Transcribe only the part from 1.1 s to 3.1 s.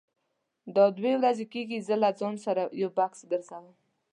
ورځې کېږي زه له ځان سره یو